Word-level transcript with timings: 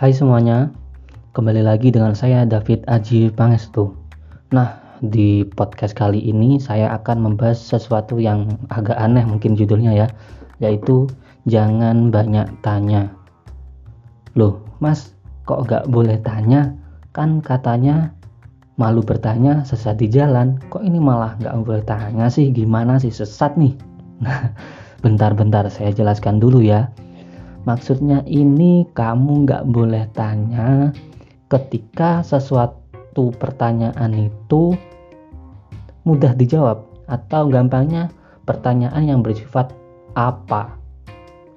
Hai 0.00 0.16
semuanya, 0.16 0.72
kembali 1.36 1.60
lagi 1.60 1.92
dengan 1.92 2.16
saya 2.16 2.48
David 2.48 2.88
Aji 2.88 3.28
Pangestu. 3.36 3.92
Nah, 4.48 4.80
di 5.04 5.44
podcast 5.44 5.92
kali 5.92 6.16
ini 6.24 6.56
saya 6.56 6.88
akan 6.96 7.20
membahas 7.20 7.60
sesuatu 7.60 8.16
yang 8.16 8.48
agak 8.72 8.96
aneh 8.96 9.20
mungkin 9.28 9.52
judulnya 9.60 9.92
ya, 9.92 10.08
yaitu 10.56 11.04
jangan 11.44 12.08
banyak 12.08 12.48
tanya. 12.64 13.12
Loh, 14.40 14.64
mas, 14.80 15.12
kok 15.44 15.68
gak 15.68 15.84
boleh 15.92 16.16
tanya? 16.24 16.72
Kan 17.12 17.44
katanya 17.44 18.16
malu 18.80 19.04
bertanya 19.04 19.68
sesat 19.68 20.00
di 20.00 20.08
jalan. 20.08 20.56
Kok 20.72 20.80
ini 20.80 20.96
malah 20.96 21.36
gak 21.44 21.60
boleh 21.60 21.84
tanya 21.84 22.32
sih? 22.32 22.48
Gimana 22.48 22.96
sih 22.96 23.12
sesat 23.12 23.52
nih? 23.60 23.76
Nah, 24.24 24.48
bentar-bentar 25.04 25.68
saya 25.68 25.92
jelaskan 25.92 26.40
dulu 26.40 26.64
ya 26.64 26.88
Maksudnya 27.68 28.24
ini 28.24 28.88
kamu 28.96 29.44
nggak 29.44 29.64
boleh 29.68 30.08
tanya 30.16 30.96
ketika 31.52 32.24
sesuatu 32.24 33.34
pertanyaan 33.36 34.16
itu 34.16 34.72
mudah 36.08 36.32
dijawab 36.32 36.88
atau 37.10 37.50
gampangnya 37.52 38.08
pertanyaan 38.48 39.04
yang 39.04 39.20
bersifat 39.20 39.74
apa. 40.16 40.80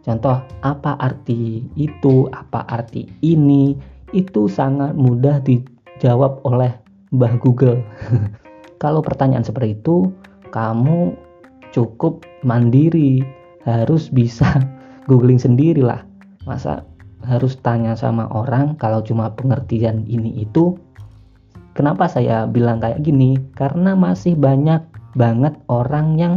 Contoh, 0.03 0.43
apa 0.59 0.99
arti 0.99 1.63
itu, 1.79 2.27
apa 2.35 2.67
arti 2.67 3.07
ini, 3.23 3.71
itu 4.11 4.51
sangat 4.51 4.91
mudah 4.99 5.39
dijawab 5.39 6.43
oleh 6.43 6.75
Mbah 7.15 7.39
Google. 7.39 7.79
Kalau 8.83 8.99
pertanyaan 8.99 9.47
seperti 9.47 9.79
itu, 9.79 10.11
kamu 10.51 11.15
cukup 11.71 12.27
mandiri, 12.43 13.23
harus 13.63 14.11
bisa 14.11 14.59
googling 15.07 15.39
sendiri 15.39 15.83
lah 15.83 16.03
masa 16.43 16.83
harus 17.23 17.55
tanya 17.63 17.95
sama 17.95 18.27
orang 18.31 18.75
kalau 18.75 18.99
cuma 18.99 19.31
pengertian 19.31 20.03
ini 20.07 20.43
itu? 20.43 20.75
Kenapa 21.73 22.05
saya 22.05 22.45
bilang 22.45 22.83
kayak 22.83 23.01
gini? 23.01 23.39
Karena 23.57 23.97
masih 23.97 24.37
banyak 24.37 24.83
banget 25.17 25.55
orang 25.71 26.19
yang 26.19 26.35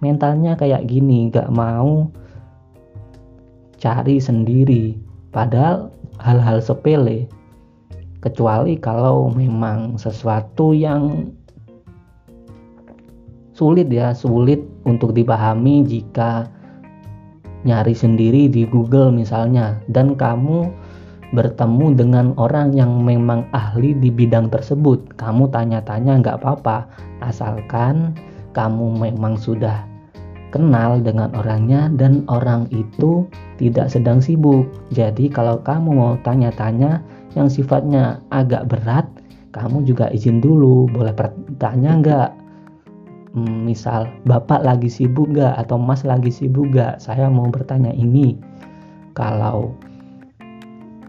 mentalnya 0.00 0.56
kayak 0.56 0.88
gini 0.88 1.28
gak 1.28 1.50
mau 1.52 2.08
cari 3.76 4.16
sendiri. 4.22 4.96
Padahal 5.34 5.92
hal-hal 6.22 6.64
sepele. 6.64 7.28
Kecuali 8.24 8.80
kalau 8.80 9.28
memang 9.28 10.00
sesuatu 10.00 10.72
yang 10.72 11.30
sulit 13.52 13.88
ya 13.88 14.12
sulit 14.12 14.60
untuk 14.84 15.16
dipahami 15.16 15.84
jika 15.84 16.48
nyari 17.66 17.92
sendiri 17.92 18.46
di 18.46 18.62
Google 18.64 19.10
misalnya 19.10 19.82
dan 19.90 20.14
kamu 20.14 20.70
bertemu 21.34 21.98
dengan 21.98 22.26
orang 22.38 22.70
yang 22.72 23.02
memang 23.02 23.50
ahli 23.50 23.98
di 23.98 24.14
bidang 24.14 24.46
tersebut. 24.48 25.18
Kamu 25.18 25.50
tanya-tanya 25.50 26.22
nggak 26.22 26.38
apa-apa 26.40 26.86
asalkan 27.26 28.14
kamu 28.54 28.94
memang 28.94 29.34
sudah 29.34 29.82
kenal 30.54 31.02
dengan 31.02 31.34
orangnya 31.34 31.90
dan 31.98 32.22
orang 32.30 32.70
itu 32.70 33.26
tidak 33.58 33.90
sedang 33.90 34.22
sibuk. 34.22 34.70
Jadi 34.94 35.26
kalau 35.26 35.58
kamu 35.60 35.90
mau 35.90 36.14
tanya-tanya 36.22 37.02
yang 37.34 37.50
sifatnya 37.50 38.22
agak 38.30 38.70
berat 38.70 39.04
kamu 39.56 39.82
juga 39.88 40.12
izin 40.12 40.38
dulu. 40.38 40.86
Boleh 40.92 41.16
bertanya 41.16 41.90
nggak 41.98 42.30
misal 43.36 44.08
bapak 44.24 44.64
lagi 44.64 44.88
sibuk 44.88 45.36
gak 45.36 45.60
atau 45.60 45.76
mas 45.76 46.02
lagi 46.08 46.32
sibuk 46.32 46.72
gak 46.72 46.96
saya 46.98 47.28
mau 47.28 47.52
bertanya 47.52 47.92
ini. 47.92 48.40
Kalau 49.12 49.76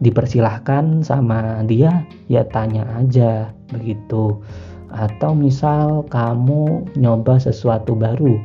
dipersilahkan 0.03 1.01
sama 1.01 1.63
dia 1.63 2.03
ya 2.27 2.43
tanya 2.51 2.83
aja 2.99 3.55
begitu. 3.71 4.43
Atau 4.91 5.35
misal 5.35 6.03
kamu 6.07 6.95
nyoba 6.95 7.39
sesuatu 7.39 7.95
baru 7.95 8.39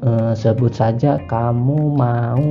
e, 0.00 0.10
sebut 0.32 0.72
saja 0.72 1.20
kamu 1.28 1.96
mau 1.96 2.44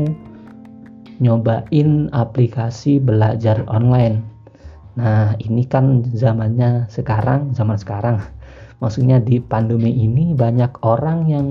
nyobain 1.18 2.10
aplikasi 2.14 3.02
belajar 3.02 3.66
online. 3.70 4.22
Nah 4.98 5.34
ini 5.42 5.66
kan 5.66 6.06
zamannya 6.14 6.86
sekarang 6.90 7.54
zaman 7.58 7.78
sekarang 7.78 8.18
maksudnya 8.80 9.20
di 9.20 9.44
pandemi 9.44 9.92
ini 9.92 10.32
banyak 10.36 10.84
orang 10.84 11.28
yang 11.28 11.48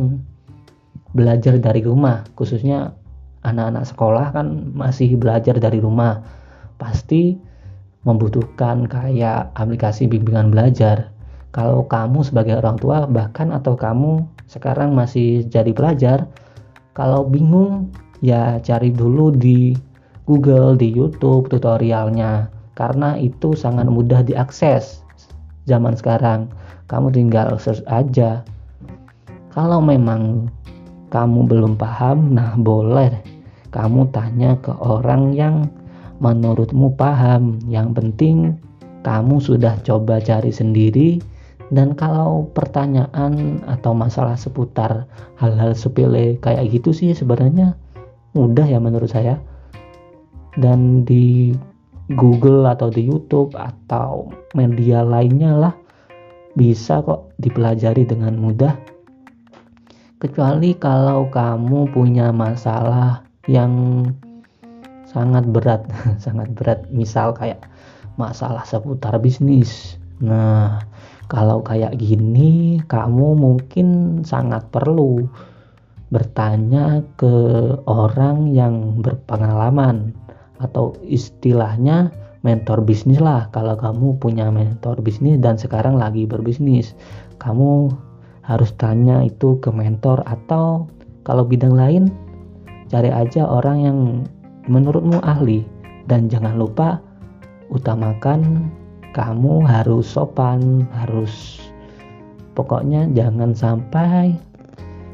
belajar 1.13 1.57
dari 1.61 1.85
rumah. 1.85 2.25
Khususnya 2.37 2.93
anak-anak 3.45 3.85
sekolah 3.89 4.27
kan 4.35 4.73
masih 4.77 5.17
belajar 5.17 5.57
dari 5.57 5.81
rumah. 5.81 6.21
Pasti 6.81 7.37
membutuhkan 8.05 8.89
kayak 8.89 9.53
aplikasi 9.57 10.09
bimbingan 10.09 10.53
belajar. 10.53 11.13
Kalau 11.53 11.85
kamu 11.89 12.25
sebagai 12.25 12.61
orang 12.61 12.77
tua 12.77 13.09
bahkan 13.09 13.53
atau 13.53 13.73
kamu 13.73 14.25
sekarang 14.49 14.93
masih 14.93 15.49
jadi 15.49 15.73
pelajar 15.73 16.29
kalau 16.93 17.25
bingung 17.25 17.89
ya 18.21 18.61
cari 18.61 18.93
dulu 18.93 19.33
di 19.33 19.73
Google 20.29 20.77
di 20.77 20.93
YouTube 20.93 21.49
tutorialnya. 21.49 22.53
Karena 22.79 23.19
itu 23.19 23.59
sangat 23.59 23.91
mudah 23.91 24.23
diakses 24.23 25.03
zaman 25.69 25.93
sekarang. 25.93 26.49
Kamu 26.89 27.13
tinggal 27.13 27.61
search 27.61 27.85
aja. 27.85 28.41
Kalau 29.53 29.85
memang 29.85 30.49
kamu 31.13 31.45
belum 31.45 31.77
paham 31.77 32.33
nah 32.33 32.57
boleh. 32.57 33.13
Kamu 33.69 34.09
tanya 34.09 34.57
ke 34.65 34.73
orang 34.81 35.37
yang 35.37 35.69
menurutmu 36.25 36.97
paham. 36.97 37.61
Yang 37.69 37.89
penting 38.01 38.37
kamu 39.05 39.37
sudah 39.45 39.77
coba 39.85 40.25
cari 40.25 40.49
sendiri. 40.49 41.21
Dan 41.69 41.93
kalau 41.93 42.49
pertanyaan 42.57 43.61
atau 43.69 43.93
masalah 43.93 44.41
seputar 44.41 45.05
hal-hal 45.37 45.77
sepele 45.77 46.41
kayak 46.41 46.73
gitu 46.73 46.97
sih 46.97 47.13
sebenarnya 47.13 47.77
mudah 48.33 48.65
ya 48.65 48.81
menurut 48.81 49.13
saya. 49.13 49.37
Dan 50.57 51.05
di 51.05 51.53
Google 52.09 52.65
atau 52.65 52.89
di 52.89 53.05
YouTube 53.05 53.53
atau 53.53 54.33
media 54.57 55.05
lainnya 55.05 55.53
lah 55.53 55.75
bisa 56.57 57.05
kok 57.05 57.37
dipelajari 57.37 58.09
dengan 58.09 58.33
mudah. 58.41 58.73
Kecuali 60.19 60.73
kalau 60.75 61.29
kamu 61.29 61.93
punya 61.93 62.33
masalah 62.33 63.23
yang 63.45 64.03
sangat 65.05 65.45
berat 65.53 65.85
sangat 66.25 66.49
berat. 66.57 66.89
Misal 66.89 67.37
kayak 67.37 67.69
masalah 68.17 68.65
seputar 68.65 69.21
bisnis. 69.21 70.01
Nah 70.25 70.81
kalau 71.29 71.61
kayak 71.61 72.01
gini 72.01 72.81
kamu 72.89 73.37
mungkin 73.37 74.21
sangat 74.25 74.65
perlu 74.73 75.29
bertanya 76.09 77.05
ke 77.21 77.37
orang 77.85 78.49
yang 78.57 78.97
berpengalaman 79.05 80.17
atau 80.59 80.95
istilahnya 81.07 82.11
mentor 82.47 82.83
bisnis 82.87 83.19
lah. 83.19 83.51
Kalau 83.51 83.75
kamu 83.75 84.19
punya 84.23 84.51
mentor 84.51 84.99
bisnis 85.03 85.39
dan 85.43 85.59
sekarang 85.59 85.99
lagi 85.99 86.27
berbisnis 86.27 86.95
kamu 87.43 87.91
harus 88.47 88.73
tanya 88.81 89.23
itu 89.27 89.61
ke 89.61 89.69
mentor 89.69 90.25
atau 90.25 90.89
kalau 91.27 91.45
bidang 91.45 91.77
lain 91.77 92.09
cari 92.89 93.13
aja 93.13 93.45
orang 93.45 93.79
yang 93.83 93.99
menurutmu 94.71 95.21
ahli. 95.25 95.65
Dan 96.09 96.33
jangan 96.33 96.57
lupa 96.57 97.05
utamakan 97.69 98.73
kamu 99.13 99.61
harus 99.61 100.09
sopan 100.09 100.89
harus 100.89 101.61
pokoknya 102.57 103.13
jangan 103.13 103.53
sampai 103.53 104.33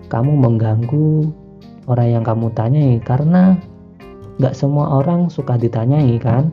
kamu 0.06 0.38
mengganggu 0.38 1.34
orang 1.90 2.08
yang 2.14 2.22
kamu 2.22 2.46
tanyai. 2.54 3.02
Karena 3.02 3.58
nggak 4.38 4.54
semua 4.54 5.02
orang 5.02 5.30
suka 5.30 5.54
ditanyai 5.54 6.18
kan? 6.18 6.50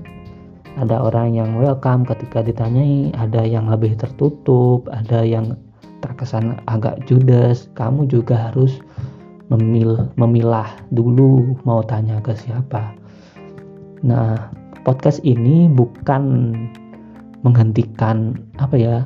Ada 0.80 1.04
orang 1.04 1.36
yang 1.36 1.60
welcome 1.60 2.08
ketika 2.08 2.40
ditanyai 2.40 3.12
ada 3.20 3.44
yang 3.44 3.68
lebih 3.68 3.98
tertutup 4.00 4.88
ada 4.88 5.26
yang 5.26 5.60
terkesan 6.00 6.62
agak 6.72 7.04
judes. 7.06 7.68
Kamu 7.76 8.08
juga 8.08 8.50
harus 8.50 8.80
memil 9.52 10.08
memilah 10.16 10.72
dulu 10.96 11.60
mau 11.68 11.84
tanya 11.84 12.24
ke 12.24 12.32
siapa. 12.38 12.96
Nah 14.06 14.50
podcast 14.88 15.20
ini 15.28 15.68
bukan 15.68 16.56
menghentikan 17.44 18.38
apa 18.62 18.78
ya 18.78 18.98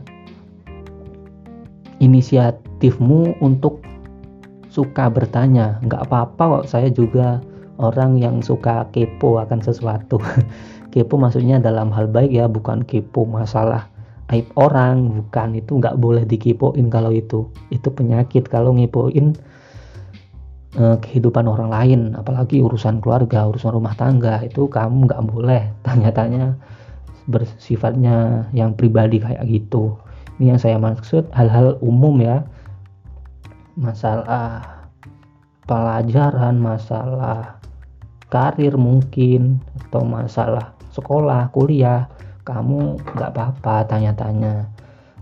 inisiatifmu 2.03 3.39
untuk 3.41 3.81
suka 4.69 5.07
bertanya. 5.07 5.79
Nggak 5.81 6.11
apa-apa 6.11 6.43
kok 6.61 6.65
saya 6.69 6.91
juga 6.91 7.39
orang 7.79 8.19
yang 8.19 8.39
suka 8.39 8.87
kepo 8.91 9.41
akan 9.41 9.59
sesuatu. 9.59 10.19
Kepo 10.95 11.19
maksudnya 11.19 11.59
dalam 11.59 11.91
hal 11.91 12.07
baik 12.07 12.31
ya 12.31 12.47
bukan 12.47 12.87
kepo 12.87 13.27
masalah 13.27 13.91
aib 14.31 14.47
orang 14.55 15.11
bukan. 15.11 15.59
Itu 15.59 15.83
nggak 15.83 15.99
boleh 15.99 16.23
dikepoin 16.23 16.87
kalau 16.87 17.11
itu. 17.11 17.51
Itu 17.67 17.91
penyakit 17.91 18.47
kalau 18.47 18.71
ngepoin 18.71 19.35
eh, 20.79 20.97
kehidupan 21.03 21.51
orang 21.51 21.67
lain 21.67 22.01
apalagi 22.15 22.63
urusan 22.63 23.03
keluarga 23.03 23.43
urusan 23.43 23.75
rumah 23.75 23.91
tangga 23.99 24.39
itu 24.47 24.71
kamu 24.71 25.11
nggak 25.11 25.23
boleh. 25.27 25.67
Tanya-tanya 25.85 26.55
bersifatnya 27.27 28.47
yang 28.55 28.71
pribadi 28.71 29.19
kayak 29.19 29.43
gitu. 29.51 29.99
Ini 30.39 30.55
yang 30.55 30.59
saya 30.63 30.79
maksud 30.79 31.27
hal-hal 31.35 31.75
umum 31.83 32.23
ya. 32.23 32.47
Masalah 33.75 34.63
pelajaran 35.65 36.55
masalah 36.61 37.57
karir 38.35 38.75
mungkin 38.75 39.63
atau 39.87 40.03
masalah 40.03 40.75
sekolah 40.91 41.55
kuliah 41.55 42.11
kamu 42.43 42.99
nggak 42.99 43.31
apa-apa 43.31 43.87
tanya-tanya. 43.87 44.67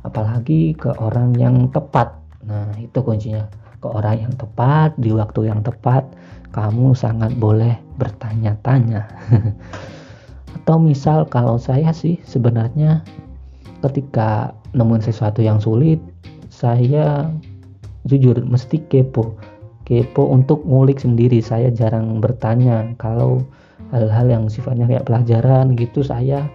Apalagi 0.02 0.74
ke 0.74 0.90
orang 0.98 1.38
yang 1.38 1.70
tepat. 1.70 2.10
Nah 2.42 2.74
itu 2.82 2.98
kuncinya. 3.06 3.46
Ke 3.78 3.88
orang 3.88 4.26
yang 4.28 4.34
tepat 4.34 4.98
di 4.98 5.14
waktu 5.14 5.46
yang 5.54 5.62
tepat 5.62 6.10
kamu 6.58 6.98
sangat 6.98 7.38
boleh 7.38 7.78
bertanya-tanya. 8.02 9.06
Atau 10.58 10.82
misal 10.82 11.30
kalau 11.30 11.62
saya 11.62 11.94
sih 11.94 12.18
sebenarnya 12.26 13.06
ketika 13.86 14.58
nemuin 14.74 15.06
sesuatu 15.06 15.46
yang 15.46 15.62
sulit 15.62 16.02
saya 16.50 17.30
jujur 18.08 18.42
mesti 18.44 18.80
kepo 18.88 19.36
kepo 19.84 20.32
untuk 20.32 20.64
ngulik 20.64 21.00
sendiri. 21.00 21.44
Saya 21.44 21.70
jarang 21.70 22.24
bertanya 22.24 22.96
kalau 23.00 23.44
hal-hal 23.92 24.28
yang 24.32 24.46
sifatnya 24.50 24.90
kayak 24.90 25.06
pelajaran 25.06 25.78
gitu 25.78 26.02
saya 26.02 26.48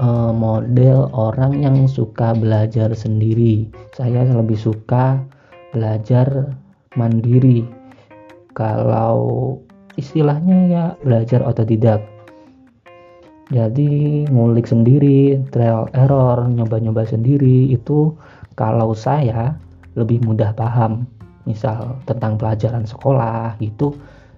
uh, 0.00 0.32
model 0.32 1.10
orang 1.12 1.60
yang 1.60 1.84
suka 1.90 2.32
belajar 2.32 2.94
sendiri. 2.94 3.68
Saya 3.92 4.24
lebih 4.24 4.56
suka 4.56 5.20
belajar 5.74 6.54
mandiri. 6.94 7.66
Kalau 8.52 9.56
istilahnya 9.96 10.58
ya 10.68 10.84
belajar 11.02 11.44
otodidak. 11.44 12.00
Jadi 13.52 14.24
ngulik 14.32 14.64
sendiri 14.64 15.36
trial 15.52 15.84
error 15.92 16.48
nyoba-nyoba 16.48 17.04
sendiri 17.04 17.68
itu 17.68 18.16
kalau 18.56 18.96
saya 18.96 19.60
lebih 19.92 20.24
mudah 20.24 20.56
paham 20.56 21.04
misal 21.48 21.98
tentang 22.06 22.38
pelajaran 22.38 22.86
sekolah 22.86 23.58
gitu 23.58 23.94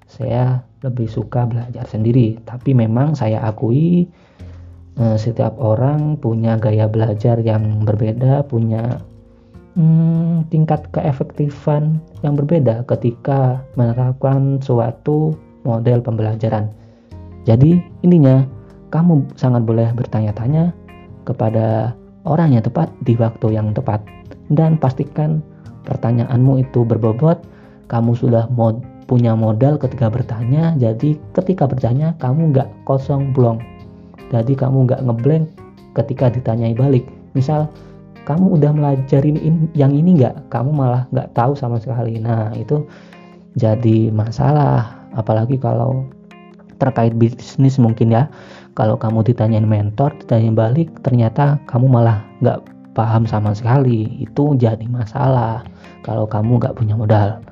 saya 0.09 0.63
lebih 0.85 1.09
suka 1.09 1.49
belajar 1.49 1.85
sendiri 1.89 2.41
tapi 2.45 2.77
memang 2.77 3.17
saya 3.17 3.41
akui 3.45 4.09
eh, 4.97 5.17
setiap 5.17 5.57
orang 5.61 6.17
punya 6.21 6.57
gaya 6.61 6.89
belajar 6.89 7.41
yang 7.41 7.85
berbeda 7.85 8.45
punya 8.49 9.01
hmm, 9.79 10.49
tingkat 10.49 10.87
keefektifan 10.95 11.99
yang 12.23 12.35
berbeda 12.39 12.87
ketika 12.89 13.63
menerapkan 13.75 14.59
suatu 14.63 15.35
model 15.67 16.01
pembelajaran. 16.01 16.71
Jadi 17.45 17.83
intinya 18.01 18.47
kamu 18.89 19.27
sangat 19.37 19.67
boleh 19.67 19.91
bertanya-tanya 19.93 20.73
kepada 21.29 21.93
orang 22.25 22.57
yang 22.57 22.65
tepat 22.65 22.89
di 23.05 23.19
waktu 23.19 23.53
yang 23.53 23.75
tepat 23.77 24.01
dan 24.53 24.81
pastikan 24.81 25.45
pertanyaanmu 25.85 26.65
itu 26.65 26.83
berbobot, 26.85 27.41
kamu 27.89 28.17
sudah 28.17 28.49
mod 28.53 28.81
punya 29.05 29.37
modal 29.37 29.77
ketika 29.77 30.09
bertanya, 30.09 30.73
jadi 30.81 31.21
ketika 31.37 31.69
bertanya 31.69 32.17
kamu 32.19 32.57
nggak 32.57 32.69
kosong 32.89 33.37
blong. 33.37 33.61
Jadi 34.33 34.57
kamu 34.57 34.89
nggak 34.89 35.05
ngeblank 35.05 35.45
ketika 35.95 36.33
ditanyai 36.33 36.73
balik. 36.73 37.05
Misal 37.37 37.69
kamu 38.25 38.57
udah 38.57 38.73
melajarin 38.73 39.37
in, 39.37 39.69
yang 39.77 39.93
ini 39.93 40.17
nggak? 40.17 40.49
Kamu 40.49 40.73
malah 40.73 41.05
nggak 41.13 41.37
tahu 41.37 41.53
sama 41.53 41.77
sekali. 41.77 42.17
Nah 42.17 42.51
itu 42.57 42.89
jadi 43.61 44.09
masalah. 44.09 45.05
Apalagi 45.15 45.61
kalau 45.61 46.09
terkait 46.81 47.15
bisnis 47.15 47.77
mungkin 47.77 48.11
ya. 48.11 48.27
Kalau 48.75 48.99
kamu 48.99 49.23
ditanyain 49.23 49.69
mentor 49.69 50.11
ditanya 50.19 50.51
balik 50.51 50.91
ternyata 51.07 51.63
kamu 51.71 51.87
malah 51.87 52.27
nggak 52.43 52.59
paham 52.95 53.27
sama 53.27 53.53
sekali 53.53 54.23
itu 54.23 54.55
jadi 54.55 54.87
masalah 54.87 55.67
kalau 56.07 56.25
kamu 56.25 56.63
nggak 56.63 56.79
punya 56.79 56.95
modal. 56.95 57.43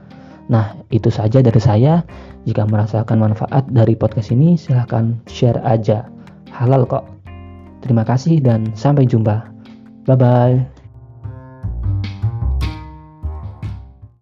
Nah 0.49 0.75
itu 0.94 1.11
saja 1.12 1.43
dari 1.43 1.59
saya. 1.59 2.06
Jika 2.43 2.67
merasakan 2.67 3.23
manfaat 3.23 3.71
dari 3.71 3.94
podcast 3.94 4.35
ini 4.35 4.59
silahkan 4.59 5.15
share 5.31 5.62
aja. 5.62 6.11
Halal 6.50 6.87
kok. 6.91 7.06
Terima 7.83 8.03
kasih 8.03 8.43
dan 8.43 8.75
sampai 8.75 9.06
jumpa. 9.06 9.47
Bye 10.06 10.19
bye. 10.19 10.72